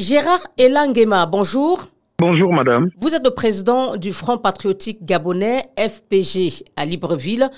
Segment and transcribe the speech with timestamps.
[0.00, 1.82] Gérard Elangema, bonjour.
[2.18, 2.88] Bonjour madame.
[2.96, 7.50] Vous êtes le président du Front patriotique gabonais FPG à Libreville.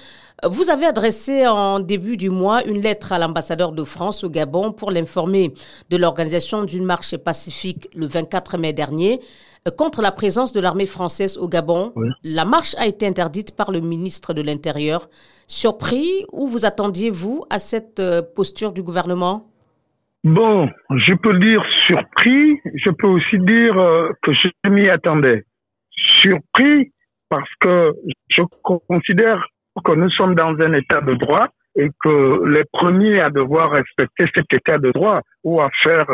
[0.51, 4.73] Vous avez adressé en début du mois une lettre à l'ambassadeur de France au Gabon
[4.73, 5.55] pour l'informer
[5.91, 9.21] de l'organisation d'une marche pacifique le 24 mai dernier
[9.79, 11.93] contre la présence de l'armée française au Gabon.
[12.25, 15.09] La marche a été interdite par le ministre de l'Intérieur.
[15.47, 19.52] Surpris ou vous attendiez-vous à cette euh, posture du gouvernement?
[20.25, 25.43] Bon, je peux dire surpris, je peux aussi dire euh, que je m'y attendais.
[26.23, 26.93] Surpris
[27.29, 27.93] parce que
[28.29, 29.45] je considère
[29.85, 34.27] que nous sommes dans un état de droit et que les premiers à devoir respecter
[34.33, 36.07] cet état de droit ou à faire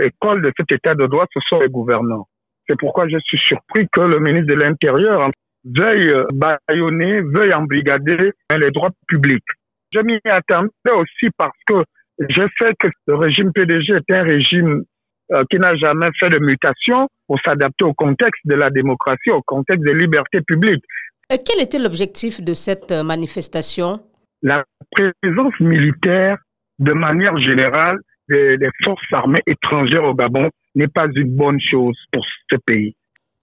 [0.00, 2.26] école de cet état de droit, ce sont les gouvernants.
[2.66, 5.30] C'est pourquoi je suis surpris que le ministre de l'Intérieur
[5.64, 9.44] veuille baïonner, veuille embrigader les droits publics.
[9.92, 11.84] Je m'y attendais aussi parce que
[12.18, 14.84] je sais que le régime PDG est un régime
[15.32, 19.42] euh, qui n'a jamais fait de mutation pour s'adapter au contexte de la démocratie, au
[19.42, 20.84] contexte des libertés publiques.
[21.30, 24.00] Et quel était l'objectif de cette euh, manifestation?
[24.42, 26.38] La présence militaire,
[26.78, 31.96] de manière générale, des, des forces armées étrangères au Gabon n'est pas une bonne chose
[32.12, 32.94] pour ce pays.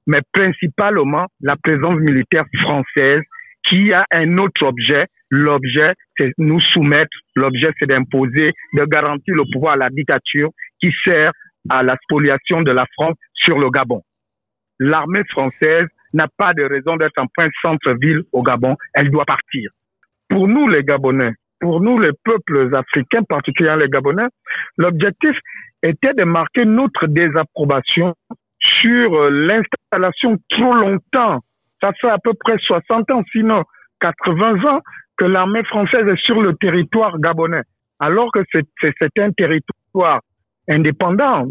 [0.07, 3.21] Mais principalement la présence militaire française
[3.67, 9.43] qui a un autre objet, L'objet, c'est nous soumettre, l'objet, c'est d'imposer, de garantir le
[9.51, 10.49] pouvoir à la dictature
[10.81, 11.31] qui sert
[11.69, 14.01] à la spoliation de la France sur le Gabon.
[14.79, 18.75] L'armée française n'a pas de raison d'être en plein centre-ville au Gabon.
[18.93, 19.71] Elle doit partir.
[20.27, 24.27] Pour nous, les Gabonais, pour nous, les peuples africains, particulièrement les Gabonais,
[24.77, 25.37] l'objectif
[25.81, 28.15] était de marquer notre désapprobation
[28.59, 31.39] sur euh, l'installation trop longtemps.
[31.81, 33.63] Ça fait à peu près 60 ans, sinon
[34.01, 34.81] 80 ans,
[35.17, 37.63] que l'armée française est sur le territoire gabonais,
[37.99, 40.21] alors que c'est un territoire
[40.69, 41.47] indépendant.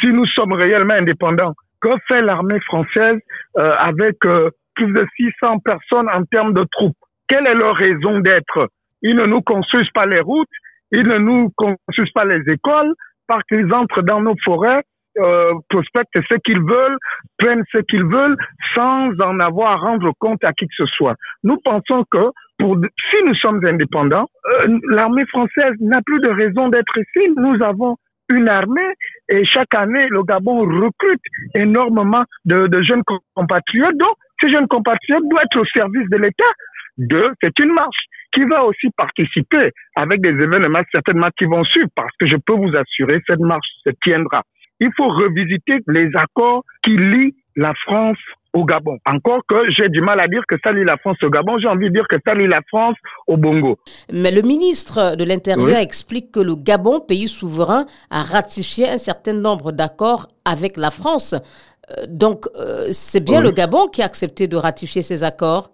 [0.00, 3.18] Si nous sommes réellement indépendants, que fait l'armée française
[3.56, 6.96] euh, avec euh, plus de 600 personnes en termes de troupes?
[7.28, 8.68] Quelle est leur raison d'être?
[9.02, 10.48] Ils ne nous construisent pas les routes,
[10.92, 12.92] ils ne nous construisent pas les écoles,
[13.26, 14.82] parce qu'ils entrent dans nos forêts,
[15.18, 16.96] euh, prospectent ce qu'ils veulent,
[17.38, 18.36] prennent ce qu'ils veulent,
[18.74, 21.14] sans en avoir à rendre compte à qui que ce soit.
[21.44, 22.30] Nous pensons que
[22.60, 27.28] si nous sommes indépendants, euh, l'armée française n'a plus de raison d'être ici.
[27.36, 27.96] Nous avons
[28.30, 28.94] une armée
[29.28, 31.22] et chaque année, le Gabon recrute
[31.54, 33.02] énormément de, de jeunes
[33.34, 33.96] compatriotes.
[33.96, 36.52] Donc, ces jeunes compatriotes doivent être au service de l'État.
[36.98, 41.88] Deux, c'est une marche qui va aussi participer avec des événements certainement qui vont suivre
[41.94, 44.42] parce que je peux vous assurer, cette marche se tiendra.
[44.80, 48.18] Il faut revisiter les accords qui lient la France
[48.54, 48.98] au Gabon.
[49.04, 51.68] Encore que j'ai du mal à dire que ça lie la France au Gabon, j'ai
[51.68, 52.96] envie de dire que ça lie la France
[53.26, 53.78] au Bongo.
[54.12, 59.34] Mais le ministre de l'Intérieur explique que le Gabon, pays souverain, a ratifié un certain
[59.34, 61.34] nombre d'accords avec la France.
[61.34, 65.70] Euh, donc, euh, c'est bien le Gabon qui a accepté de ratifier ces accords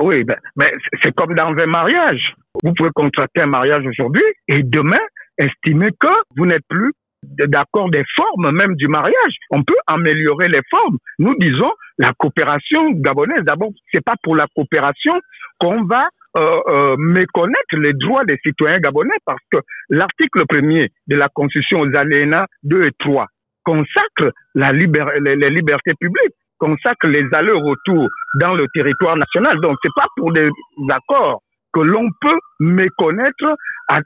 [0.00, 0.72] Oui, ben, mais
[1.02, 2.34] c'est comme dans un mariage.
[2.62, 5.04] Vous pouvez contracter un mariage aujourd'hui et demain
[5.38, 6.92] estimer que vous n'êtes plus
[7.38, 9.34] d'accord des formes même du mariage.
[9.50, 10.98] On peut améliorer les formes.
[11.18, 13.44] Nous disons la coopération gabonaise.
[13.44, 15.14] D'abord, c'est pas pour la coopération
[15.58, 19.58] qu'on va euh, euh, méconnaître les droits des citoyens gabonais parce que
[19.88, 23.26] l'article premier de la Constitution aux alinéas 2 et 3
[23.64, 28.08] consacre la les, libertés publiques, consacre les allers-retours
[28.40, 29.60] dans le territoire national.
[29.60, 30.48] Donc, c'est pas pour des
[30.90, 31.40] accords
[31.72, 33.56] que l'on peut méconnaître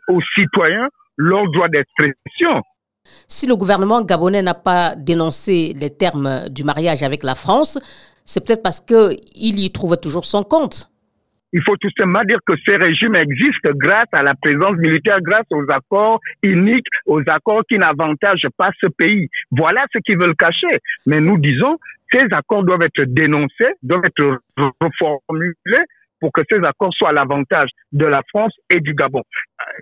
[0.09, 2.63] aux citoyens leurs droits d'expression.
[3.27, 7.79] Si le gouvernement gabonais n'a pas dénoncé les termes du mariage avec la France,
[8.25, 10.91] c'est peut-être parce qu'il y trouve toujours son compte.
[11.53, 15.47] Il faut tout simplement dire que ces régimes existent grâce à la présence militaire, grâce
[15.51, 19.29] aux accords uniques, aux accords qui n'avantagent pas ce pays.
[19.51, 20.79] Voilà ce qu'ils veulent cacher.
[21.07, 21.79] Mais nous disons,
[22.13, 24.41] ces accords doivent être dénoncés, doivent être
[24.81, 25.85] reformulés
[26.21, 29.23] pour que ces accords soient à l'avantage de la France et du Gabon.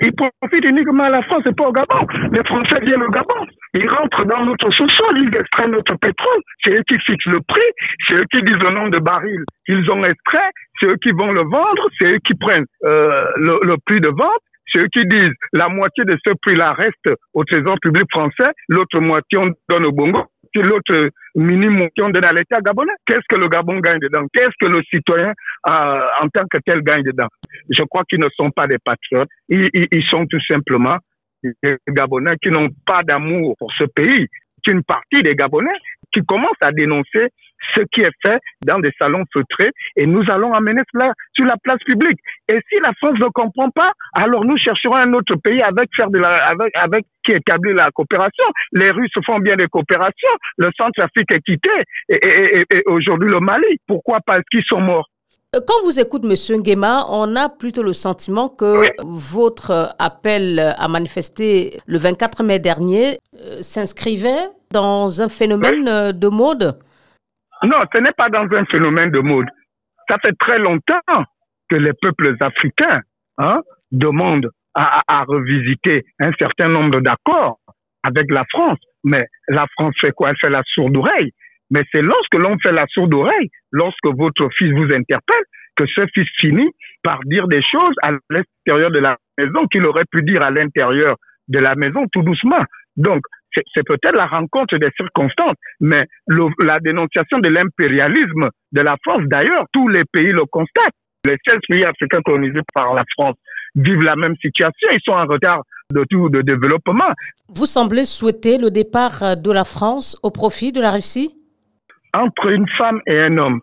[0.01, 2.07] Ils profitent uniquement à la France et pas au Gabon.
[2.33, 3.47] Les Français viennent au Gabon.
[3.75, 6.41] Ils rentrent dans notre sous-sol, ils extraient notre pétrole.
[6.65, 7.71] C'est eux qui fixent le prix,
[8.07, 10.51] c'est eux qui disent le nombre de barils qu'ils ont extrait,
[10.81, 14.09] c'est eux qui vont le vendre, c'est eux qui prennent euh, le, le prix de
[14.09, 14.41] vente.
[14.73, 18.99] C'est eux qui disent la moitié de ce prix-là reste au trésor public français, l'autre
[18.99, 20.25] moitié on donne au Bongo
[20.61, 22.93] l'autre minimum qu'on donne à l'État gabonais.
[23.07, 24.27] Qu'est-ce que le Gabon gagne dedans?
[24.33, 25.33] Qu'est-ce que le citoyen
[25.67, 27.29] euh, en tant que tel gagne dedans?
[27.71, 29.29] Je crois qu'ils ne sont pas des patriotes.
[29.49, 30.99] Ils, ils, sont tout simplement
[31.43, 34.27] des Gabonais qui n'ont pas d'amour pour ce pays.
[34.69, 35.79] Une partie des Gabonais
[36.13, 37.29] qui commencent à dénoncer
[37.75, 41.57] ce qui est fait dans des salons feutrés et nous allons amener cela sur la
[41.63, 42.19] place publique.
[42.49, 46.11] Et si la France ne comprend pas, alors nous chercherons un autre pays avec faire
[46.11, 48.45] de la, avec, avec qui établit la coopération.
[48.73, 50.29] Les Russes font bien des coopérations.
[50.59, 51.71] Le Centre-Afrique est quitté
[52.09, 53.79] et, et, aujourd'hui le Mali.
[53.87, 55.09] Pourquoi Parce qu'ils sont morts?
[55.55, 56.59] Euh, quand vous écoute M.
[56.59, 63.19] Nguema, on a plutôt le sentiment que votre appel à manifester le 24 mai dernier
[63.41, 66.79] euh, s'inscrivait dans un phénomène euh, de mode.
[67.63, 69.47] Non, ce n'est pas dans un phénomène de mode.
[70.09, 71.25] Ça fait très longtemps
[71.69, 73.01] que les peuples africains
[73.39, 73.61] hein,
[73.91, 77.59] demandent à, à, revisiter un certain nombre d'accords
[78.03, 78.79] avec la France.
[79.05, 80.31] Mais la France fait quoi?
[80.31, 81.33] Elle fait la sourde oreille.
[81.71, 85.45] Mais c'est lorsque l'on fait la sourde oreille, lorsque votre fils vous interpelle,
[85.77, 86.71] que ce fils finit
[87.03, 91.17] par dire des choses à l'extérieur de la maison qu'il aurait pu dire à l'intérieur
[91.49, 92.65] de la maison tout doucement.
[92.97, 93.23] Donc,
[93.53, 96.07] c'est peut-être la rencontre des circonstances, mais
[96.59, 100.95] la dénonciation de l'impérialisme de la France, d'ailleurs, tous les pays le constatent.
[101.27, 103.37] Les 16 pays africains colonisés par la France
[103.75, 104.89] vivent la même situation.
[104.93, 105.63] Ils sont en retard
[105.93, 107.13] de tout de développement.
[107.49, 111.35] Vous semblez souhaiter le départ de la France au profit de la Russie?
[112.13, 113.61] Entre une femme et un homme,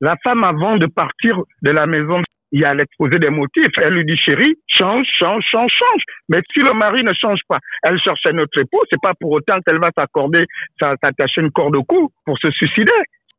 [0.00, 2.20] la femme, avant de partir de la maison,
[2.52, 3.72] il y a l'exposé des motifs.
[3.78, 6.02] Elle lui dit, chérie, change, change, change, change.
[6.28, 9.32] Mais si le mari ne change pas, elle cherche un autre époux, c'est pas pour
[9.32, 10.44] autant qu'elle va s'accorder,
[10.78, 12.90] s'attacher une corde au cou pour se suicider.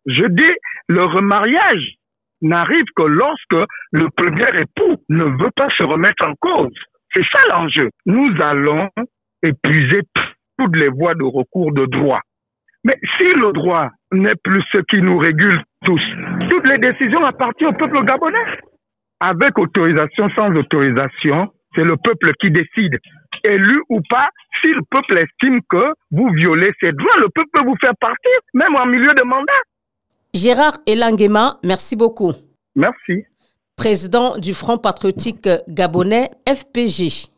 [0.06, 0.54] Je dis,
[0.88, 1.96] le remariage
[2.42, 6.74] n'arrive que lorsque le premier époux ne veut pas se remettre en cause.
[7.14, 7.90] C'est ça l'enjeu.
[8.06, 8.90] Nous allons
[9.44, 10.02] épuiser
[10.58, 12.22] toutes les voies de recours de droit.
[12.84, 16.02] Mais si le droit n'est plus ce qui nous régule tous,
[16.50, 18.46] toutes les décisions appartiennent au peuple gabonais.
[19.20, 22.98] Avec autorisation, sans autorisation, c'est le peuple qui décide.
[23.44, 24.30] Élu ou pas,
[24.62, 28.32] si le peuple estime que vous violez ses droits, le peuple peut vous faire partir,
[28.54, 29.62] même en milieu de mandat.
[30.34, 32.34] Gérard Elanguema, merci beaucoup.
[32.76, 33.26] Merci.
[33.76, 37.30] Président du Front patriotique gabonais FPG.